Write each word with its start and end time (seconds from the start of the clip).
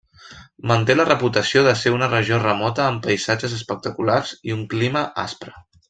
Manté 0.69 0.93
la 0.95 1.05
reputació 1.09 1.63
de 1.67 1.73
ser 1.83 1.93
una 1.97 2.07
regió 2.15 2.39
remota 2.45 2.87
amb 2.87 3.05
paisatges 3.09 3.55
espectaculars 3.61 4.33
i 4.51 4.57
un 4.59 4.65
clima 4.75 5.07
aspre. 5.29 5.55